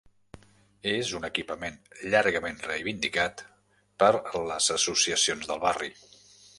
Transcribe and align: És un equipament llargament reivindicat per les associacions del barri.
És 0.91 1.11
un 1.19 1.27
equipament 1.29 1.77
llargament 2.15 2.59
reivindicat 2.71 3.47
per 4.05 4.13
les 4.51 4.75
associacions 4.81 5.51
del 5.53 5.67
barri. 5.71 5.97